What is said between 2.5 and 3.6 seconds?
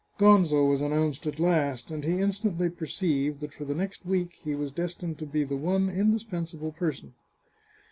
perceived that